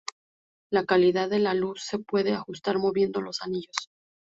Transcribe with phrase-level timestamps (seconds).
[0.71, 3.91] La calidad de la luz se puede ajustar moviendo los anillos.